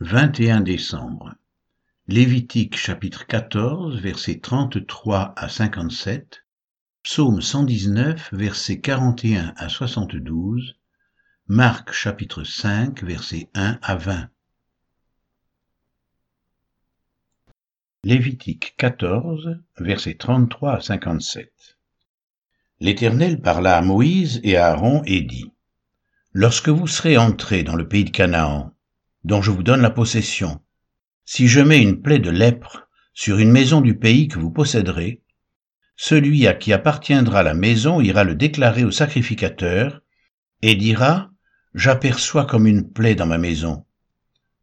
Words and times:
21 0.00 0.60
décembre. 0.62 1.34
Lévitique 2.08 2.76
chapitre 2.76 3.28
14 3.28 4.00
versets 4.00 4.40
33 4.40 5.34
à 5.36 5.48
57, 5.48 6.44
Psaume 7.04 7.40
119 7.40 8.34
versets 8.34 8.80
41 8.80 9.54
à 9.56 9.68
72, 9.68 10.74
Marc 11.46 11.92
chapitre 11.92 12.42
5 12.42 13.04
versets 13.04 13.50
1 13.54 13.78
à 13.82 13.94
20. 13.94 14.28
Lévitique 18.02 18.74
14 18.76 19.60
versets 19.78 20.16
33 20.16 20.72
à 20.72 20.80
57. 20.80 21.78
L'Éternel 22.80 23.40
parla 23.40 23.76
à 23.76 23.80
Moïse 23.80 24.40
et 24.42 24.56
à 24.56 24.72
Aaron 24.72 25.04
et 25.06 25.22
dit, 25.22 25.52
Lorsque 26.32 26.68
vous 26.68 26.88
serez 26.88 27.16
entrés 27.16 27.62
dans 27.62 27.76
le 27.76 27.86
pays 27.86 28.04
de 28.04 28.10
Canaan, 28.10 28.73
dont 29.24 29.42
je 29.42 29.50
vous 29.50 29.62
donne 29.62 29.80
la 29.80 29.90
possession. 29.90 30.60
Si 31.24 31.48
je 31.48 31.60
mets 31.60 31.80
une 31.80 32.02
plaie 32.02 32.18
de 32.18 32.30
lèpre 32.30 32.88
sur 33.14 33.38
une 33.38 33.50
maison 33.50 33.80
du 33.80 33.96
pays 33.96 34.28
que 34.28 34.38
vous 34.38 34.50
posséderez, 34.50 35.22
celui 35.96 36.46
à 36.46 36.54
qui 36.54 36.72
appartiendra 36.72 37.42
la 37.42 37.54
maison 37.54 38.00
ira 38.00 38.24
le 38.24 38.34
déclarer 38.34 38.84
au 38.84 38.90
sacrificateur 38.90 40.02
et 40.62 40.74
dira 40.74 41.30
J'aperçois 41.74 42.46
comme 42.46 42.66
une 42.66 42.88
plaie 42.88 43.14
dans 43.16 43.26
ma 43.26 43.38
maison. 43.38 43.84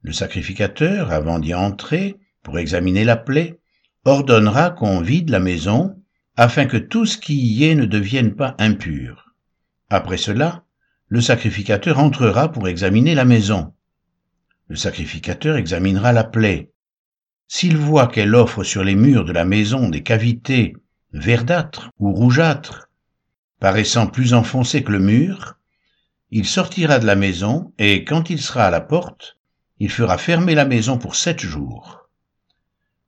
Le 0.01 0.13
sacrificateur, 0.13 1.12
avant 1.12 1.39
d'y 1.39 1.53
entrer, 1.53 2.17
pour 2.41 2.57
examiner 2.57 3.03
la 3.03 3.17
plaie, 3.17 3.59
ordonnera 4.05 4.71
qu'on 4.71 5.01
vide 5.01 5.29
la 5.29 5.39
maison, 5.39 6.01
afin 6.37 6.65
que 6.65 6.77
tout 6.77 7.05
ce 7.05 7.17
qui 7.17 7.35
y 7.35 7.65
est 7.65 7.75
ne 7.75 7.85
devienne 7.85 8.35
pas 8.35 8.55
impur. 8.59 9.34
Après 9.89 10.17
cela, 10.17 10.63
le 11.07 11.20
sacrificateur 11.20 11.99
entrera 11.99 12.51
pour 12.51 12.70
examiner 12.70 13.13
la 13.13 13.25
maison. 13.25 13.73
Le 14.71 14.77
sacrificateur 14.77 15.57
examinera 15.57 16.13
la 16.13 16.23
plaie. 16.23 16.71
S'il 17.49 17.75
voit 17.75 18.07
qu'elle 18.07 18.34
offre 18.34 18.63
sur 18.63 18.85
les 18.85 18.95
murs 18.95 19.26
de 19.26 19.34
la 19.34 19.43
maison 19.43 19.90
des 19.90 20.01
cavités 20.01 20.77
verdâtres 21.12 21.90
ou 21.99 22.13
rougeâtres, 22.13 22.87
paraissant 23.60 24.07
plus 24.07 24.34
enfoncées 24.34 24.82
que 24.82 24.93
le 24.93 24.99
mur, 24.99 25.57
il 26.29 26.45
sortira 26.45 26.99
de 26.99 27.05
la 27.05 27.18
maison 27.18 27.73
et 27.79 28.05
quand 28.05 28.29
il 28.29 28.41
sera 28.41 28.63
à 28.63 28.70
la 28.70 28.79
porte, 28.79 29.37
il 29.79 29.91
fera 29.91 30.18
fermer 30.18 30.55
la 30.55 30.63
maison 30.63 30.98
pour 30.98 31.17
sept 31.17 31.41
jours. 31.41 32.10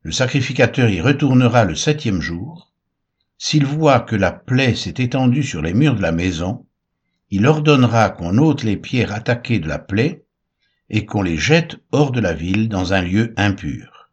Le 0.02 0.12
sacrificateur 0.12 0.90
y 0.90 1.00
retournera 1.00 1.64
le 1.64 1.76
septième 1.76 2.20
jour. 2.20 2.74
S'il 3.38 3.64
voit 3.64 4.00
que 4.00 4.16
la 4.16 4.32
plaie 4.32 4.74
s'est 4.74 4.96
étendue 4.98 5.42
sur 5.42 5.62
les 5.62 5.72
murs 5.72 5.96
de 5.96 6.02
la 6.02 6.12
maison, 6.12 6.66
il 7.30 7.46
ordonnera 7.46 8.10
qu'on 8.10 8.36
ôte 8.36 8.64
les 8.64 8.76
pierres 8.76 9.14
attaquées 9.14 9.60
de 9.60 9.68
la 9.68 9.78
plaie 9.78 10.23
et 10.90 11.06
qu'on 11.06 11.22
les 11.22 11.36
jette 11.36 11.76
hors 11.92 12.12
de 12.12 12.20
la 12.20 12.34
ville 12.34 12.68
dans 12.68 12.92
un 12.92 13.02
lieu 13.02 13.34
impur. 13.36 14.10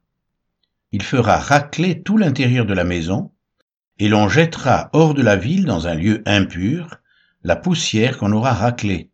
Il 0.92 1.04
fera 1.04 1.38
racler 1.38 2.02
tout 2.02 2.18
l'intérieur 2.18 2.66
de 2.66 2.74
la 2.74 2.84
maison, 2.84 3.32
et 4.00 4.10
l'on 4.10 4.28
jettera 4.28 4.90
hors 4.94 5.14
de 5.14 5.22
la 5.22 5.36
ville 5.36 5.66
dans 5.66 5.88
un 5.88 5.94
lieu 5.94 6.24
impur 6.26 6.98
la 7.44 7.56
poussière 7.56 8.18
qu'on 8.18 8.32
aura 8.32 8.54
raclée. 8.54 9.10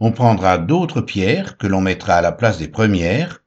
On 0.00 0.12
prendra 0.12 0.58
d'autres 0.58 1.00
pierres 1.00 1.56
que 1.56 1.66
l'on 1.66 1.80
mettra 1.80 2.14
à 2.14 2.22
la 2.22 2.32
place 2.32 2.58
des 2.58 2.68
premières, 2.68 3.42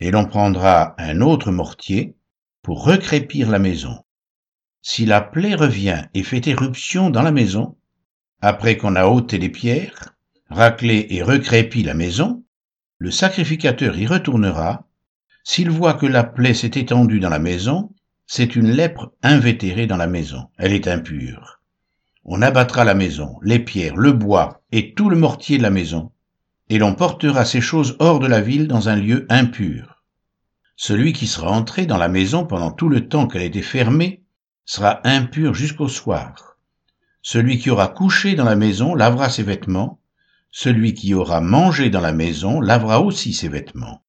et 0.00 0.10
l'on 0.10 0.26
prendra 0.26 0.94
un 0.98 1.20
autre 1.20 1.50
mortier 1.50 2.16
pour 2.62 2.84
recrépir 2.84 3.50
la 3.50 3.58
maison. 3.58 4.04
Si 4.82 5.06
la 5.06 5.20
plaie 5.20 5.54
revient 5.54 6.04
et 6.14 6.22
fait 6.22 6.46
éruption 6.46 7.10
dans 7.10 7.22
la 7.22 7.32
maison, 7.32 7.76
après 8.40 8.76
qu'on 8.76 8.96
a 8.96 9.06
ôté 9.06 9.38
les 9.38 9.48
pierres, 9.48 10.14
raclé 10.50 11.06
et 11.10 11.22
recrépi 11.22 11.82
la 11.82 11.94
maison, 11.94 12.44
le 12.98 13.10
sacrificateur 13.10 13.98
y 13.98 14.06
retournera. 14.06 14.86
S'il 15.44 15.70
voit 15.70 15.94
que 15.94 16.06
la 16.06 16.24
plaie 16.24 16.54
s'est 16.54 16.78
étendue 16.78 17.20
dans 17.20 17.28
la 17.28 17.38
maison, 17.38 17.92
c'est 18.26 18.56
une 18.56 18.70
lèpre 18.70 19.12
invétérée 19.22 19.86
dans 19.86 19.96
la 19.96 20.06
maison. 20.06 20.48
Elle 20.58 20.72
est 20.72 20.88
impure. 20.88 21.60
On 22.24 22.42
abattra 22.42 22.84
la 22.84 22.94
maison, 22.94 23.36
les 23.42 23.60
pierres, 23.60 23.96
le 23.96 24.12
bois 24.12 24.62
et 24.72 24.94
tout 24.94 25.08
le 25.08 25.16
mortier 25.16 25.58
de 25.58 25.62
la 25.62 25.70
maison, 25.70 26.10
et 26.68 26.78
l'on 26.78 26.94
portera 26.94 27.44
ces 27.44 27.60
choses 27.60 27.96
hors 28.00 28.18
de 28.18 28.26
la 28.26 28.40
ville 28.40 28.66
dans 28.66 28.88
un 28.88 28.96
lieu 28.96 29.26
impur. 29.28 30.02
Celui 30.74 31.12
qui 31.12 31.26
sera 31.26 31.50
entré 31.50 31.86
dans 31.86 31.98
la 31.98 32.08
maison 32.08 32.44
pendant 32.44 32.72
tout 32.72 32.88
le 32.88 33.08
temps 33.08 33.28
qu'elle 33.28 33.42
était 33.42 33.62
fermée 33.62 34.24
sera 34.64 35.00
impur 35.04 35.54
jusqu'au 35.54 35.88
soir. 35.88 36.58
Celui 37.22 37.58
qui 37.58 37.70
aura 37.70 37.88
couché 37.88 38.34
dans 38.34 38.44
la 38.44 38.56
maison 38.56 38.94
lavera 38.94 39.30
ses 39.30 39.44
vêtements, 39.44 40.00
celui 40.50 40.94
qui 40.94 41.14
aura 41.14 41.40
mangé 41.40 41.90
dans 41.90 42.00
la 42.00 42.12
maison 42.12 42.60
lavera 42.60 43.00
aussi 43.00 43.32
ses 43.32 43.48
vêtements. 43.48 44.02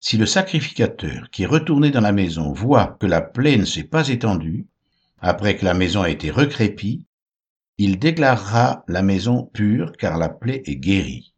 Si 0.00 0.16
le 0.16 0.24
sacrificateur 0.24 1.28
qui 1.30 1.42
est 1.42 1.46
retourné 1.46 1.90
dans 1.90 2.00
la 2.00 2.12
maison 2.12 2.52
voit 2.52 2.96
que 3.00 3.06
la 3.06 3.20
plaie 3.20 3.58
ne 3.58 3.66
s'est 3.66 3.84
pas 3.84 4.08
étendue, 4.08 4.66
après 5.20 5.56
que 5.56 5.64
la 5.66 5.74
maison 5.74 6.02
a 6.02 6.08
été 6.08 6.30
recrépie, 6.30 7.04
il 7.76 7.98
déclarera 7.98 8.84
la 8.88 9.02
maison 9.02 9.44
pure 9.52 9.92
car 9.98 10.16
la 10.16 10.30
plaie 10.30 10.62
est 10.64 10.76
guérie. 10.76 11.34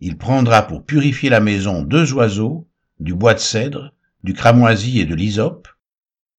Il 0.00 0.16
prendra 0.16 0.62
pour 0.62 0.84
purifier 0.84 1.28
la 1.28 1.40
maison 1.40 1.82
deux 1.82 2.12
oiseaux, 2.12 2.68
du 3.00 3.14
bois 3.14 3.34
de 3.34 3.40
cèdre, 3.40 3.92
du 4.22 4.32
cramoisi 4.32 5.00
et 5.00 5.04
de 5.04 5.14
l'hysope. 5.14 5.68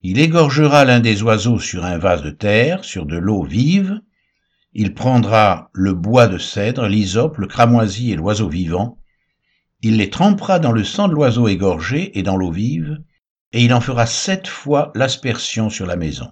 Il 0.01 0.19
égorgera 0.19 0.85
l'un 0.85 1.01
des 1.01 1.23
oiseaux 1.23 1.59
sur 1.59 1.83
un 1.83 1.97
vase 1.97 2.23
de 2.23 2.31
terre, 2.31 2.85
sur 2.85 3.05
de 3.05 3.17
l'eau 3.17 3.43
vive, 3.43 3.99
il 4.73 4.93
prendra 4.93 5.69
le 5.73 5.93
bois 5.93 6.27
de 6.27 6.37
cèdre, 6.37 6.87
l'hysope, 6.87 7.37
le 7.37 7.47
cramoisi 7.47 8.11
et 8.11 8.15
l'oiseau 8.15 8.47
vivant. 8.47 8.99
Il 9.81 9.97
les 9.97 10.09
trempera 10.09 10.59
dans 10.59 10.71
le 10.71 10.83
sang 10.83 11.07
de 11.07 11.13
l'oiseau 11.13 11.47
égorgé 11.47 12.17
et 12.17 12.23
dans 12.23 12.37
l'eau 12.37 12.51
vive, 12.51 13.01
et 13.51 13.63
il 13.63 13.73
en 13.73 13.81
fera 13.81 14.05
sept 14.05 14.47
fois 14.47 14.91
l'aspersion 14.93 15.69
sur 15.69 15.87
la 15.87 15.95
maison. 15.95 16.31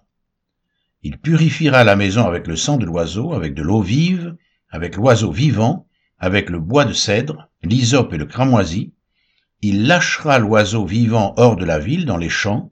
Il 1.02 1.20
purifiera 1.20 1.84
la 1.84 1.96
maison 1.96 2.26
avec 2.28 2.48
le 2.48 2.56
sang 2.56 2.78
de 2.78 2.86
l'oiseau, 2.86 3.34
avec 3.34 3.54
de 3.54 3.64
l'eau 3.64 3.82
vive, 3.82 4.36
avec 4.70 4.96
l'oiseau 4.96 5.32
vivant, 5.32 5.88
avec 6.20 6.50
le 6.50 6.60
bois 6.60 6.86
de 6.86 6.94
cèdre, 6.94 7.50
l'hysope 7.64 8.14
et 8.14 8.18
le 8.18 8.26
cramoisi. 8.26 8.94
Il 9.62 9.88
lâchera 9.88 10.38
l'oiseau 10.38 10.86
vivant 10.86 11.34
hors 11.38 11.56
de 11.56 11.66
la 11.66 11.80
ville 11.80 12.06
dans 12.06 12.18
les 12.18 12.30
champs. 12.30 12.72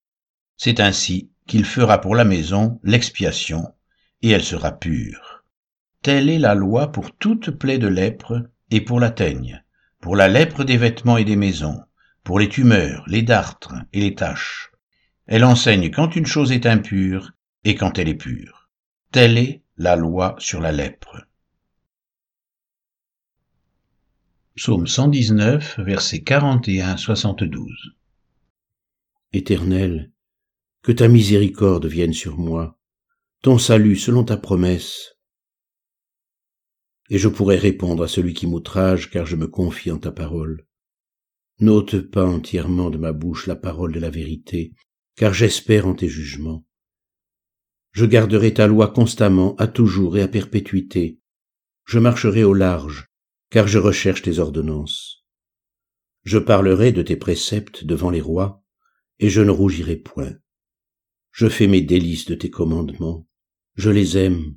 C'est 0.57 0.79
ainsi 0.79 1.31
qu'il 1.47 1.65
fera 1.65 2.01
pour 2.01 2.15
la 2.15 2.25
maison 2.25 2.79
l'expiation, 2.83 3.73
et 4.21 4.29
elle 4.29 4.43
sera 4.43 4.71
pure. 4.71 5.34
Telle 6.05 6.29
est 6.29 6.37
la 6.37 6.53
loi 6.53 6.91
pour 6.91 7.17
toute 7.17 7.49
plaie 7.49 7.79
de 7.79 7.87
lèpre 7.87 8.43
et 8.69 8.81
pour 8.81 8.99
la 8.99 9.09
teigne, 9.09 9.63
pour 9.99 10.15
la 10.15 10.27
lèpre 10.27 10.63
des 10.63 10.77
vêtements 10.77 11.17
et 11.17 11.25
des 11.25 11.35
maisons, 11.35 11.81
pour 12.23 12.37
les 12.37 12.47
tumeurs, 12.47 13.03
les 13.07 13.23
dartres 13.23 13.73
et 13.91 14.01
les 14.01 14.13
taches. 14.13 14.71
Elle 15.25 15.43
enseigne 15.43 15.89
quand 15.89 16.15
une 16.15 16.27
chose 16.27 16.51
est 16.51 16.67
impure 16.67 17.31
et 17.63 17.73
quand 17.73 17.97
elle 17.97 18.07
est 18.07 18.13
pure. 18.13 18.69
Telle 19.11 19.39
est 19.39 19.63
la 19.77 19.95
loi 19.95 20.35
sur 20.37 20.61
la 20.61 20.71
lèpre. 20.71 21.25
Psaume 24.53 24.85
119, 24.85 25.79
versets 25.79 26.17
41-72 26.19 27.65
Éternel, 29.33 30.11
que 30.83 30.91
ta 30.91 31.07
miséricorde 31.07 31.87
vienne 31.87 32.13
sur 32.13 32.37
moi, 32.37 32.77
ton 33.41 33.57
salut 33.57 33.95
selon 33.95 34.23
ta 34.23 34.37
promesse, 34.37 35.14
et 37.09 37.17
je 37.17 37.27
pourrais 37.27 37.57
répondre 37.57 38.03
à 38.03 38.07
celui 38.07 38.33
qui 38.33 38.47
m'outrage, 38.47 39.09
car 39.11 39.25
je 39.25 39.35
me 39.35 39.47
confie 39.47 39.91
en 39.91 39.97
ta 39.97 40.11
parole. 40.11 40.65
N'ôte 41.59 42.01
pas 42.01 42.25
entièrement 42.25 42.89
de 42.89 42.97
ma 42.97 43.13
bouche 43.13 43.47
la 43.47 43.55
parole 43.55 43.93
de 43.93 43.99
la 43.99 44.09
vérité, 44.09 44.73
car 45.15 45.33
j'espère 45.33 45.87
en 45.87 45.93
tes 45.93 46.09
jugements. 46.09 46.65
Je 47.91 48.05
garderai 48.05 48.53
ta 48.53 48.67
loi 48.67 48.89
constamment, 48.89 49.55
à 49.55 49.67
toujours 49.67 50.17
et 50.17 50.21
à 50.21 50.27
perpétuité. 50.27 51.19
Je 51.85 51.99
marcherai 51.99 52.43
au 52.43 52.53
large, 52.53 53.07
car 53.49 53.67
je 53.67 53.79
recherche 53.79 54.21
tes 54.21 54.39
ordonnances. 54.39 55.25
Je 56.23 56.39
parlerai 56.39 56.91
de 56.91 57.03
tes 57.03 57.15
préceptes 57.15 57.85
devant 57.85 58.09
les 58.09 58.19
rois, 58.19 58.63
et 59.19 59.29
je 59.29 59.41
ne 59.41 59.51
rougirai 59.51 59.95
point. 59.95 60.33
Je 61.31 61.47
fais 61.47 61.67
mes 61.67 61.81
délices 61.81 62.25
de 62.25 62.35
tes 62.35 62.49
commandements, 62.49 63.27
je 63.75 63.89
les 63.89 64.17
aime, 64.17 64.55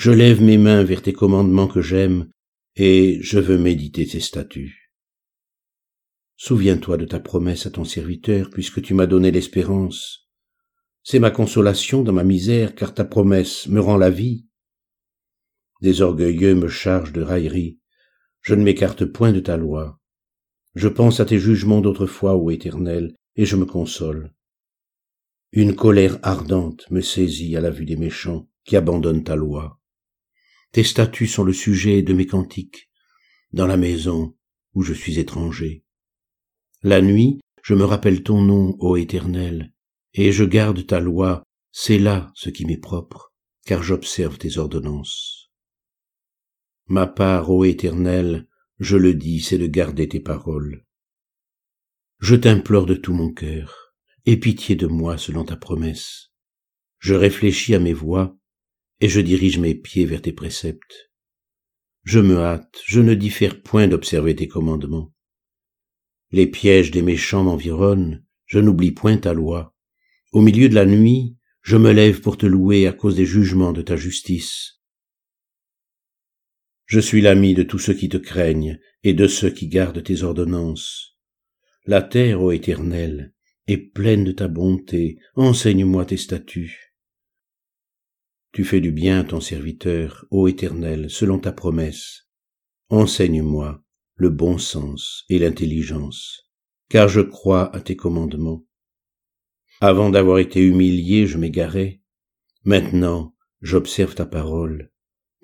je 0.00 0.10
lève 0.10 0.40
mes 0.40 0.56
mains 0.56 0.82
vers 0.82 1.02
tes 1.02 1.12
commandements 1.12 1.68
que 1.68 1.82
j'aime, 1.82 2.30
et 2.74 3.18
je 3.20 3.38
veux 3.38 3.58
méditer 3.58 4.06
tes 4.06 4.20
statuts. 4.20 4.94
Souviens-toi 6.38 6.96
de 6.96 7.04
ta 7.04 7.20
promesse 7.20 7.66
à 7.66 7.70
ton 7.70 7.84
serviteur, 7.84 8.48
puisque 8.48 8.80
tu 8.80 8.94
m'as 8.94 9.04
donné 9.04 9.30
l'espérance. 9.30 10.30
C'est 11.02 11.18
ma 11.18 11.30
consolation 11.30 12.02
dans 12.02 12.14
ma 12.14 12.24
misère, 12.24 12.74
car 12.74 12.94
ta 12.94 13.04
promesse 13.04 13.66
me 13.66 13.78
rend 13.78 13.98
la 13.98 14.08
vie. 14.08 14.46
Des 15.82 16.00
orgueilleux 16.00 16.54
me 16.54 16.68
chargent 16.68 17.12
de 17.12 17.20
raillerie, 17.20 17.78
je 18.40 18.54
ne 18.54 18.64
m'écarte 18.64 19.04
point 19.04 19.32
de 19.32 19.40
ta 19.40 19.58
loi. 19.58 20.00
Je 20.76 20.88
pense 20.88 21.20
à 21.20 21.26
tes 21.26 21.38
jugements 21.38 21.82
d'autrefois, 21.82 22.36
ô 22.36 22.50
Éternel, 22.50 23.14
et 23.36 23.44
je 23.44 23.56
me 23.56 23.66
console. 23.66 24.32
Une 25.52 25.76
colère 25.76 26.18
ardente 26.22 26.90
me 26.90 27.02
saisit 27.02 27.54
à 27.54 27.60
la 27.60 27.68
vue 27.68 27.84
des 27.84 27.96
méchants 27.96 28.48
qui 28.64 28.78
abandonnent 28.78 29.24
ta 29.24 29.36
loi. 29.36 29.79
Tes 30.72 30.84
statuts 30.84 31.26
sont 31.26 31.44
le 31.44 31.52
sujet 31.52 32.02
de 32.02 32.12
mes 32.12 32.26
cantiques, 32.26 32.90
dans 33.52 33.66
la 33.66 33.76
maison 33.76 34.36
où 34.74 34.82
je 34.82 34.94
suis 34.94 35.18
étranger. 35.18 35.84
La 36.82 37.02
nuit, 37.02 37.40
je 37.62 37.74
me 37.74 37.84
rappelle 37.84 38.22
ton 38.22 38.40
nom, 38.40 38.76
ô 38.78 38.96
Éternel, 38.96 39.72
et 40.14 40.32
je 40.32 40.44
garde 40.44 40.86
ta 40.86 41.00
loi, 41.00 41.42
c'est 41.72 41.98
là 41.98 42.30
ce 42.34 42.50
qui 42.50 42.64
m'est 42.66 42.76
propre, 42.76 43.32
car 43.66 43.82
j'observe 43.82 44.38
tes 44.38 44.58
ordonnances. 44.58 45.50
Ma 46.86 47.06
part, 47.06 47.50
ô 47.50 47.64
Éternel, 47.64 48.48
je 48.78 48.96
le 48.96 49.14
dis, 49.14 49.40
c'est 49.40 49.58
de 49.58 49.66
garder 49.66 50.08
tes 50.08 50.20
paroles. 50.20 50.86
Je 52.18 52.34
t'implore 52.36 52.86
de 52.86 52.94
tout 52.94 53.12
mon 53.12 53.32
cœur, 53.32 53.94
aie 54.26 54.36
pitié 54.36 54.76
de 54.76 54.86
moi 54.86 55.18
selon 55.18 55.44
ta 55.44 55.56
promesse. 55.56 56.30
Je 56.98 57.14
réfléchis 57.14 57.74
à 57.74 57.78
mes 57.78 57.92
voies, 57.92 58.36
et 59.00 59.08
je 59.08 59.20
dirige 59.20 59.58
mes 59.58 59.74
pieds 59.74 60.04
vers 60.04 60.22
tes 60.22 60.32
préceptes. 60.32 61.10
Je 62.04 62.20
me 62.20 62.38
hâte, 62.38 62.80
je 62.86 63.00
ne 63.00 63.14
diffère 63.14 63.62
point 63.62 63.88
d'observer 63.88 64.34
tes 64.34 64.48
commandements. 64.48 65.12
Les 66.30 66.46
pièges 66.46 66.90
des 66.90 67.02
méchants 67.02 67.44
m'environnent, 67.44 68.24
je 68.46 68.58
n'oublie 68.58 68.92
point 68.92 69.16
ta 69.16 69.32
loi. 69.32 69.74
Au 70.32 70.40
milieu 70.40 70.68
de 70.68 70.74
la 70.74 70.86
nuit, 70.86 71.36
je 71.62 71.76
me 71.76 71.92
lève 71.92 72.20
pour 72.20 72.38
te 72.38 72.46
louer 72.46 72.86
à 72.86 72.92
cause 72.92 73.16
des 73.16 73.26
jugements 73.26 73.72
de 73.72 73.82
ta 73.82 73.96
justice. 73.96 74.80
Je 76.86 77.00
suis 77.00 77.20
l'ami 77.20 77.54
de 77.54 77.62
tous 77.62 77.78
ceux 77.78 77.94
qui 77.94 78.08
te 78.08 78.16
craignent 78.16 78.80
et 79.04 79.12
de 79.12 79.26
ceux 79.26 79.50
qui 79.50 79.68
gardent 79.68 80.02
tes 80.02 80.22
ordonnances. 80.22 81.16
La 81.86 82.02
terre, 82.02 82.42
ô 82.42 82.50
Éternel, 82.50 83.32
est 83.66 83.78
pleine 83.78 84.24
de 84.24 84.32
ta 84.32 84.48
bonté, 84.48 85.18
enseigne-moi 85.34 86.04
tes 86.04 86.16
statuts. 86.16 86.89
Tu 88.52 88.64
fais 88.64 88.80
du 88.80 88.90
bien 88.90 89.20
à 89.20 89.24
ton 89.24 89.40
serviteur, 89.40 90.26
ô 90.30 90.48
Éternel, 90.48 91.08
selon 91.08 91.38
ta 91.38 91.52
promesse. 91.52 92.28
Enseigne-moi 92.88 93.84
le 94.16 94.28
bon 94.28 94.58
sens 94.58 95.24
et 95.28 95.38
l'intelligence, 95.38 96.50
car 96.88 97.08
je 97.08 97.20
crois 97.20 97.74
à 97.74 97.80
tes 97.80 97.96
commandements. 97.96 98.66
Avant 99.80 100.10
d'avoir 100.10 100.38
été 100.40 100.60
humilié, 100.60 101.26
je 101.26 101.38
m'égarais. 101.38 102.02
Maintenant, 102.64 103.34
j'observe 103.62 104.14
ta 104.14 104.26
parole. 104.26 104.90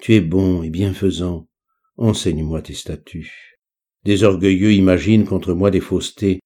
Tu 0.01 0.15
es 0.15 0.21
bon 0.21 0.63
et 0.63 0.71
bienfaisant. 0.71 1.49
Enseigne-moi 1.97 2.61
tes 2.61 2.75
statuts. 2.75 3.59
Des 4.05 4.25
orgueilleux 4.25 4.75
imaginent 4.75 5.25
contre 5.25 5.55
moi 5.55 5.71
des 5.71 5.81
faussetés. 5.81 6.41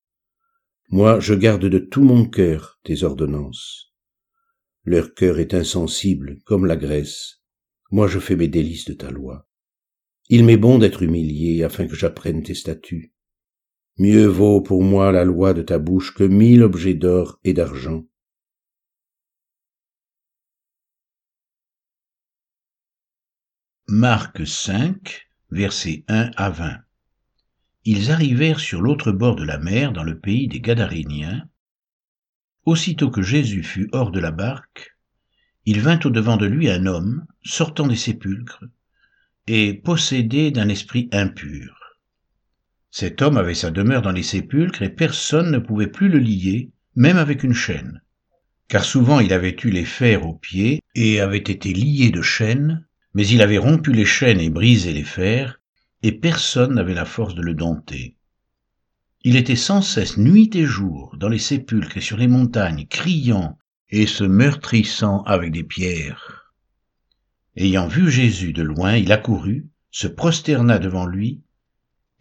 Moi, 0.91 1.21
je 1.21 1.35
garde 1.35 1.65
de 1.65 1.79
tout 1.79 2.05
mon 2.05 2.27
cœur 2.27 2.79
tes 2.85 3.03
ordonnances. 3.03 3.90
Leur 4.85 5.15
cœur 5.15 5.39
est 5.39 5.55
insensible 5.55 6.39
comme 6.45 6.67
la 6.67 6.77
graisse. 6.77 7.43
Moi, 7.91 8.09
je 8.09 8.19
fais 8.19 8.37
mes 8.37 8.49
délices 8.49 8.87
de 8.87 8.95
ta 8.95 9.11
loi. 9.11 9.49
Il 10.29 10.45
m'est 10.45 10.57
bon 10.57 10.79
d'être 10.79 11.03
humilié 11.03 11.65
afin 11.65 11.87
que 11.87 11.95
j'apprenne 11.95 12.43
tes 12.43 12.55
statuts. 12.55 13.13
Mieux 13.99 14.27
vaut 14.27 14.63
pour 14.63 14.83
moi 14.83 15.13
la 15.13 15.25
loi 15.25 15.53
de 15.53 15.63
ta 15.63 15.79
bouche 15.79 16.15
que 16.15 16.25
mille 16.25 16.63
objets 16.63 16.95
d'or 16.95 17.39
et 17.45 17.53
d'argent. 17.53 18.07
Marc 23.89 24.47
5, 24.47 25.29
versets 25.51 26.05
1 26.07 26.31
à 26.37 26.51
20. 26.51 26.79
Ils 27.85 28.13
arrivèrent 28.13 28.61
sur 28.61 28.81
l'autre 28.81 29.11
bord 29.11 29.35
de 29.35 29.45
la 29.45 29.59
mer 29.59 29.93
dans 29.93 30.05
le 30.05 30.21
pays 30.21 30.47
des 30.47 30.61
Gadaréniens. 30.61 31.49
Aussitôt 32.65 33.11
que 33.11 33.23
Jésus 33.23 33.63
fut 33.63 33.89
hors 33.93 34.11
de 34.11 34.21
la 34.21 34.31
barque, 34.31 34.97
il 35.65 35.81
vint 35.81 36.01
au-devant 36.05 36.37
de 36.37 36.47
lui 36.47 36.71
un 36.71 36.87
homme 36.87 37.27
sortant 37.43 37.87
des 37.87 37.97
sépulcres 37.97 38.65
et 39.47 39.75
possédé 39.75 40.51
d'un 40.51 40.69
esprit 40.69 41.09
impur. 41.13 41.77
Cet 42.91 43.23
homme 43.23 43.37
avait 43.37 43.55
sa 43.55 43.71
demeure 43.71 44.03
dans 44.03 44.13
les 44.13 44.23
sépulcres 44.23 44.83
et 44.83 44.91
personne 44.91 45.51
ne 45.51 45.59
pouvait 45.59 45.87
plus 45.87 46.09
le 46.09 46.19
lier, 46.19 46.71
même 46.97 47.17
avec 47.17 47.45
une 47.45 47.55
chaîne. 47.55 48.03
Car 48.69 48.85
souvent 48.85 49.21
il 49.21 49.33
avait 49.33 49.57
eu 49.65 49.71
les 49.71 49.85
fers 49.85 50.27
aux 50.27 50.35
pieds 50.35 50.83
et 50.95 51.21
avait 51.21 51.39
été 51.39 51.73
lié 51.73 52.11
de 52.11 52.23
chaînes, 52.23 52.87
mais 53.15 53.27
il 53.27 53.43
avait 53.43 53.59
rompu 53.59 53.93
les 53.93 54.05
chaînes 54.05 54.41
et 54.41 54.51
brisé 54.51 54.93
les 54.93 55.05
fers, 55.05 55.61
et 56.03 56.13
personne 56.13 56.75
n'avait 56.75 56.95
la 56.95 57.05
force 57.05 57.35
de 57.35 57.43
le 57.43 57.55
dompter. 57.55 58.17
Il 59.23 59.37
était 59.37 59.57
sans 59.57 59.83
cesse 59.83 60.17
nuit 60.17 60.51
et 60.55 60.65
jour 60.65 61.15
dans 61.19 61.29
les 61.29 61.39
sépulcres 61.39 61.99
et 61.99 62.01
sur 62.01 62.17
les 62.17 62.29
montagnes, 62.29 62.87
criant 62.87 63.59
et 63.91 64.07
se 64.07 64.25
meurtrissant 64.25 65.23
avec 65.25 65.53
des 65.53 65.65
pierres. 65.65 66.55
Ayant 67.55 67.87
vu 67.87 68.11
Jésus 68.11 68.55
de 68.55 68.63
loin, 68.63 68.97
il 68.97 69.13
accourut, 69.13 69.69
se 69.91 70.07
prosterna 70.07 70.79
devant 70.79 71.05
lui, 71.05 71.43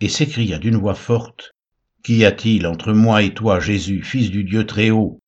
et 0.02 0.10
s'écria 0.10 0.60
d'une 0.60 0.76
voix 0.76 0.96
forte, 0.96 1.56
Qu'y 2.04 2.26
a-t-il 2.26 2.66
entre 2.66 2.94
moi 2.94 3.24
et 3.24 3.34
toi, 3.34 3.60
Jésus, 3.60 4.04
fils 4.04 4.32
du 4.32 4.44
Dieu 4.44 4.66
très 4.66 4.90
haut 4.90 5.22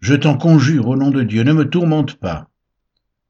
Je 0.00 0.14
t'en 0.14 0.36
conjure 0.36 0.88
au 0.88 0.96
nom 0.96 1.10
de 1.10 1.22
Dieu, 1.22 1.42
ne 1.42 1.52
me 1.52 1.68
tourmente 1.68 2.14
pas. 2.14 2.48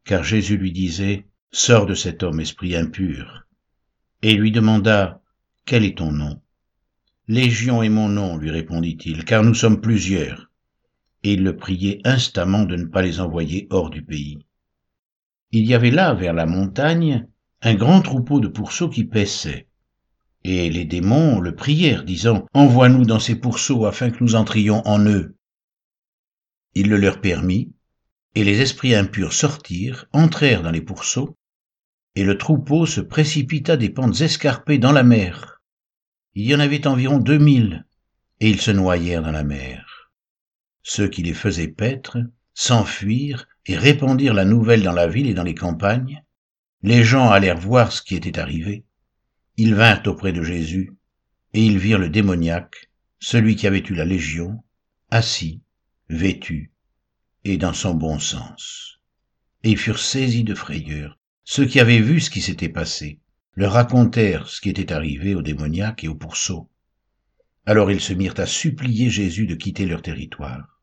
Car 0.04 0.22
Jésus 0.22 0.56
lui 0.56 0.72
disait, 0.72 1.26
Sors 1.50 1.86
de 1.86 1.94
cet 1.94 2.22
homme, 2.22 2.40
esprit 2.40 2.76
impur. 2.76 3.46
Et 4.22 4.34
lui 4.34 4.52
demanda, 4.52 5.22
Quel 5.64 5.84
est 5.84 5.98
ton 5.98 6.12
nom? 6.12 6.40
Légion 7.28 7.82
est 7.82 7.88
mon 7.88 8.08
nom, 8.08 8.36
lui 8.36 8.50
répondit-il, 8.50 9.24
car 9.24 9.44
nous 9.44 9.54
sommes 9.54 9.80
plusieurs. 9.80 10.50
Et 11.22 11.34
il 11.34 11.44
le 11.44 11.56
priait 11.56 12.00
instamment 12.04 12.64
de 12.64 12.76
ne 12.76 12.86
pas 12.86 13.02
les 13.02 13.20
envoyer 13.20 13.66
hors 13.70 13.90
du 13.90 14.02
pays. 14.02 14.38
Il 15.52 15.66
y 15.66 15.74
avait 15.74 15.90
là, 15.90 16.14
vers 16.14 16.32
la 16.32 16.46
montagne, 16.46 17.28
un 17.62 17.74
grand 17.74 18.00
troupeau 18.00 18.40
de 18.40 18.48
pourceaux 18.48 18.88
qui 18.88 19.04
paissaient 19.04 19.68
et 20.44 20.70
les 20.70 20.84
démons 20.84 21.40
le 21.40 21.54
prièrent, 21.54 22.04
disant, 22.04 22.46
Envoie-nous 22.54 23.04
dans 23.04 23.18
ces 23.18 23.34
pourceaux 23.34 23.86
afin 23.86 24.10
que 24.10 24.22
nous 24.22 24.34
entrions 24.34 24.86
en 24.86 25.04
eux. 25.04 25.36
Il 26.74 26.88
le 26.88 26.96
leur 26.96 27.20
permit, 27.20 27.72
et 28.34 28.44
les 28.44 28.60
esprits 28.60 28.94
impurs 28.94 29.32
sortirent, 29.32 30.06
entrèrent 30.12 30.62
dans 30.62 30.70
les 30.70 30.80
pourceaux, 30.80 31.36
et 32.14 32.24
le 32.24 32.38
troupeau 32.38 32.86
se 32.86 33.00
précipita 33.00 33.76
des 33.76 33.90
pentes 33.90 34.20
escarpées 34.20 34.78
dans 34.78 34.92
la 34.92 35.02
mer. 35.02 35.57
Il 36.40 36.46
y 36.46 36.54
en 36.54 36.60
avait 36.60 36.86
environ 36.86 37.18
deux 37.18 37.38
mille, 37.38 37.84
et 38.38 38.48
ils 38.48 38.60
se 38.60 38.70
noyèrent 38.70 39.24
dans 39.24 39.32
la 39.32 39.42
mer. 39.42 40.12
Ceux 40.84 41.08
qui 41.08 41.24
les 41.24 41.34
faisaient 41.34 41.66
paître 41.66 42.16
s'enfuirent 42.54 43.48
et 43.66 43.76
répandirent 43.76 44.34
la 44.34 44.44
nouvelle 44.44 44.84
dans 44.84 44.92
la 44.92 45.08
ville 45.08 45.28
et 45.28 45.34
dans 45.34 45.42
les 45.42 45.56
campagnes. 45.56 46.22
Les 46.82 47.02
gens 47.02 47.28
allèrent 47.28 47.58
voir 47.58 47.90
ce 47.90 48.02
qui 48.02 48.14
était 48.14 48.38
arrivé 48.38 48.84
ils 49.56 49.74
vinrent 49.74 50.06
auprès 50.06 50.32
de 50.32 50.44
Jésus, 50.44 50.92
et 51.54 51.66
ils 51.66 51.76
virent 51.76 51.98
le 51.98 52.08
démoniaque, 52.08 52.88
celui 53.18 53.56
qui 53.56 53.66
avait 53.66 53.82
eu 53.82 53.94
la 53.94 54.04
légion, 54.04 54.62
assis, 55.10 55.60
vêtu, 56.08 56.70
et 57.42 57.58
dans 57.58 57.72
son 57.72 57.94
bon 57.94 58.20
sens. 58.20 59.00
Et 59.64 59.70
ils 59.70 59.76
furent 59.76 59.98
saisis 59.98 60.44
de 60.44 60.54
frayeur. 60.54 61.18
Ceux 61.42 61.66
qui 61.66 61.80
avaient 61.80 61.98
vu 61.98 62.20
ce 62.20 62.30
qui 62.30 62.40
s'était 62.40 62.68
passé 62.68 63.18
leur 63.58 63.72
racontèrent 63.72 64.46
ce 64.46 64.60
qui 64.60 64.70
était 64.70 64.92
arrivé 64.92 65.34
au 65.34 65.42
démoniaque 65.42 66.04
et 66.04 66.08
au 66.08 66.14
pourceau. 66.14 66.70
Alors 67.66 67.90
ils 67.90 68.00
se 68.00 68.12
mirent 68.12 68.38
à 68.38 68.46
supplier 68.46 69.10
Jésus 69.10 69.46
de 69.46 69.56
quitter 69.56 69.84
leur 69.84 70.00
territoire. 70.00 70.80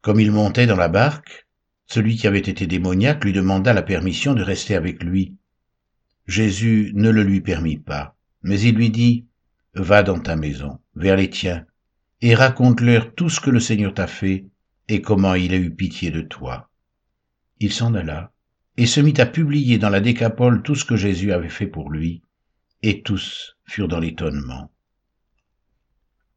Comme 0.00 0.18
il 0.18 0.32
montait 0.32 0.66
dans 0.66 0.74
la 0.74 0.88
barque, 0.88 1.46
celui 1.86 2.16
qui 2.16 2.26
avait 2.26 2.40
été 2.40 2.66
démoniaque 2.66 3.24
lui 3.24 3.32
demanda 3.32 3.72
la 3.72 3.82
permission 3.82 4.34
de 4.34 4.42
rester 4.42 4.74
avec 4.74 5.04
lui, 5.04 5.36
Jésus 6.26 6.90
ne 6.96 7.08
le 7.08 7.22
lui 7.22 7.40
permit 7.40 7.78
pas, 7.78 8.16
mais 8.42 8.60
il 8.60 8.74
lui 8.74 8.90
dit, 8.90 9.24
Va 9.74 10.02
dans 10.02 10.18
ta 10.18 10.34
maison, 10.34 10.80
vers 10.96 11.14
les 11.14 11.30
tiens, 11.30 11.64
et 12.20 12.34
raconte-leur 12.34 13.14
tout 13.14 13.30
ce 13.30 13.38
que 13.38 13.50
le 13.50 13.60
Seigneur 13.60 13.94
t'a 13.94 14.08
fait 14.08 14.46
et 14.88 15.02
comment 15.02 15.34
il 15.34 15.54
a 15.54 15.56
eu 15.56 15.70
pitié 15.70 16.10
de 16.10 16.22
toi. 16.22 16.68
Il 17.60 17.72
s'en 17.72 17.94
alla 17.94 18.32
et 18.78 18.86
se 18.86 19.00
mit 19.00 19.20
à 19.20 19.26
publier 19.26 19.76
dans 19.76 19.90
la 19.90 20.00
décapole 20.00 20.62
tout 20.62 20.76
ce 20.76 20.84
que 20.84 20.94
Jésus 20.94 21.32
avait 21.32 21.48
fait 21.48 21.66
pour 21.66 21.90
lui, 21.90 22.22
et 22.84 23.02
tous 23.02 23.56
furent 23.64 23.88
dans 23.88 23.98
l'étonnement. 23.98 24.70